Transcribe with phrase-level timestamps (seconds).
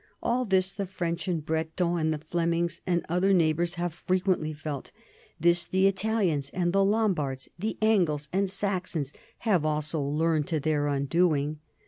[0.23, 4.91] All this the French and Bretons and Flemings and other neighbors have frequently felt;
[5.39, 10.87] this the Italians and the Lombards, the Angles and Saxons, have also learned to their
[10.87, 11.59] undoing.